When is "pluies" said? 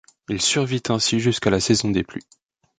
2.03-2.25